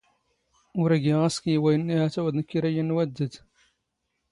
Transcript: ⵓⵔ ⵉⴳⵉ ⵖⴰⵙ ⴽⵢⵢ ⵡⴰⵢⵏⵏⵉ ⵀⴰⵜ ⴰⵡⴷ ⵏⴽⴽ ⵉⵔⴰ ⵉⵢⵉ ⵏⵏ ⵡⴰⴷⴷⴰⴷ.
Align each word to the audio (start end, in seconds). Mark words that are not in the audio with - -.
ⵓⵔ 0.81 0.89
ⵉⴳⵉ 0.97 1.13
ⵖⴰⵙ 1.17 1.35
ⴽⵢⵢ 1.43 1.57
ⵡⴰⵢⵏⵏⵉ 1.63 1.95
ⵀⴰⵜ 2.01 2.15
ⴰⵡⴷ 2.19 2.35
ⵏⴽⴽ 2.37 2.47
ⵉⵔⴰ 2.57 2.69
ⵉⵢⵉ 2.69 2.81
ⵏⵏ 2.81 2.87
ⵡⴰⴷⴷⴰⴷ. 2.95 3.33